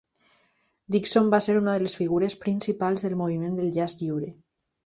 [0.95, 4.35] Dixon va ser una de les figures principals del moviment del jazz lliure.